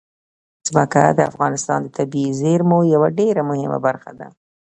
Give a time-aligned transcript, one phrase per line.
[0.67, 4.27] ځمکه د افغانستان د طبیعي زیرمو یوه ډېره مهمه برخه ده.